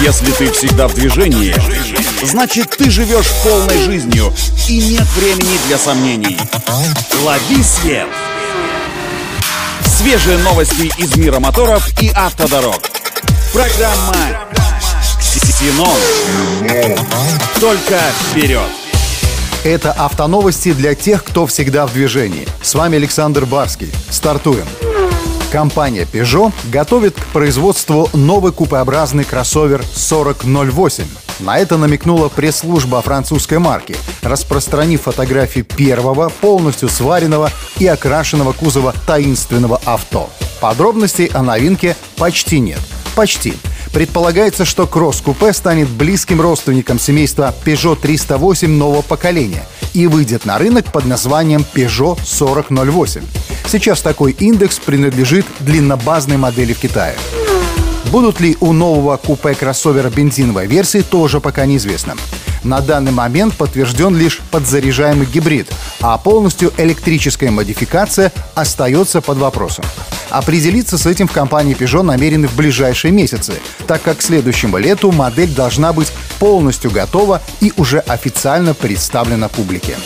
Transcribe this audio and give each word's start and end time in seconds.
Если 0.00 0.30
ты 0.30 0.52
всегда 0.52 0.86
в 0.86 0.94
движении, 0.94 1.54
значит 2.24 2.70
ты 2.76 2.88
живешь 2.88 3.26
полной 3.42 3.82
жизнью 3.82 4.32
и 4.68 4.80
нет 4.80 5.06
времени 5.16 5.58
для 5.66 5.76
сомнений. 5.76 6.38
Лови 7.24 7.62
свет! 7.64 8.06
Свежие 9.84 10.38
новости 10.38 10.92
из 10.98 11.16
мира 11.16 11.40
моторов 11.40 11.88
и 12.00 12.10
автодорог. 12.14 12.80
Программа 13.52 14.14
«Ксенон». 15.20 15.98
Только 17.60 18.00
вперед! 18.30 18.68
Это 19.64 19.90
автоновости 19.90 20.72
для 20.72 20.94
тех, 20.94 21.24
кто 21.24 21.44
всегда 21.46 21.86
в 21.86 21.92
движении. 21.92 22.46
С 22.62 22.74
вами 22.74 22.96
Александр 22.96 23.44
Барский. 23.44 23.92
Стартуем. 24.08 24.66
Компания 25.50 26.02
Peugeot 26.02 26.52
готовит 26.70 27.14
к 27.14 27.24
производству 27.28 28.10
новый 28.12 28.52
купеобразный 28.52 29.24
кроссовер 29.24 29.82
4008. 29.82 31.04
На 31.40 31.58
это 31.58 31.78
намекнула 31.78 32.28
пресс-служба 32.28 33.00
французской 33.00 33.58
марки, 33.58 33.96
распространив 34.20 35.02
фотографии 35.02 35.62
первого, 35.62 36.28
полностью 36.28 36.90
сваренного 36.90 37.50
и 37.78 37.86
окрашенного 37.86 38.52
кузова 38.52 38.94
таинственного 39.06 39.80
авто. 39.86 40.28
Подробностей 40.60 41.26
о 41.26 41.42
новинке 41.42 41.96
почти 42.18 42.60
нет. 42.60 42.80
Почти. 43.16 43.54
Предполагается, 43.94 44.66
что 44.66 44.86
кросс-купе 44.86 45.54
станет 45.54 45.88
близким 45.88 46.42
родственником 46.42 46.98
семейства 46.98 47.54
Peugeot 47.64 47.96
308 47.96 48.68
нового 48.68 49.00
поколения 49.00 49.64
и 49.94 50.06
выйдет 50.06 50.44
на 50.44 50.58
рынок 50.58 50.92
под 50.92 51.06
названием 51.06 51.64
Peugeot 51.74 52.18
4008. 52.22 53.22
Сейчас 53.68 54.00
такой 54.00 54.32
индекс 54.32 54.78
принадлежит 54.78 55.44
длиннобазной 55.60 56.38
модели 56.38 56.72
в 56.72 56.78
Китае. 56.78 57.14
Будут 58.10 58.40
ли 58.40 58.56
у 58.60 58.72
нового 58.72 59.18
купе-кроссовера 59.18 60.08
бензиновой 60.08 60.66
версии, 60.66 61.02
тоже 61.02 61.38
пока 61.38 61.66
неизвестно. 61.66 62.14
На 62.64 62.80
данный 62.80 63.12
момент 63.12 63.54
подтвержден 63.58 64.16
лишь 64.16 64.40
подзаряжаемый 64.50 65.26
гибрид, 65.26 65.70
а 66.00 66.16
полностью 66.16 66.72
электрическая 66.78 67.50
модификация 67.50 68.32
остается 68.54 69.20
под 69.20 69.36
вопросом. 69.36 69.84
Определиться 70.30 70.96
с 70.96 71.04
этим 71.04 71.28
в 71.28 71.32
компании 71.32 71.76
Peugeot 71.76 72.02
намерены 72.02 72.48
в 72.48 72.56
ближайшие 72.56 73.12
месяцы, 73.12 73.52
так 73.86 74.00
как 74.00 74.16
к 74.16 74.22
следующему 74.22 74.78
лету 74.78 75.12
модель 75.12 75.54
должна 75.54 75.92
быть 75.92 76.10
полностью 76.38 76.90
готова 76.90 77.42
и 77.60 77.74
уже 77.76 77.98
официально 77.98 78.72
представлена 78.72 79.48
публике. 79.48 79.96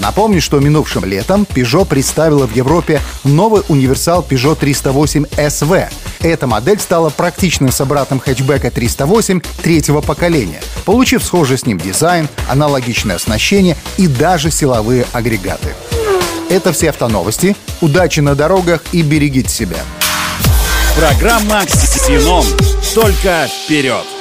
Напомню, 0.00 0.40
что 0.40 0.58
минувшим 0.60 1.04
летом 1.04 1.46
Peugeot 1.54 1.84
представила 1.84 2.46
в 2.46 2.56
Европе 2.56 3.02
новый 3.22 3.62
универсал 3.68 4.26
Peugeot 4.28 4.56
308 4.56 5.24
SV. 5.36 5.88
Эта 6.20 6.46
модель 6.46 6.80
стала 6.80 7.10
практичным 7.10 7.70
собратом 7.70 8.18
хэтчбека 8.18 8.70
308 8.70 9.40
третьего 9.62 10.00
поколения, 10.00 10.60
получив 10.86 11.22
схожий 11.22 11.58
с 11.58 11.66
ним 11.66 11.76
дизайн, 11.76 12.28
аналогичное 12.48 13.16
оснащение 13.16 13.76
и 13.98 14.06
даже 14.06 14.50
силовые 14.50 15.04
агрегаты. 15.12 15.74
Это 16.48 16.72
все 16.72 16.90
автоновости. 16.90 17.54
Удачи 17.82 18.20
на 18.20 18.34
дорогах 18.34 18.82
и 18.92 19.02
берегите 19.02 19.50
себя. 19.50 19.78
Программа 20.96 21.64
«Ксенон». 21.66 22.44
Только 22.94 23.48
вперед! 23.48 24.19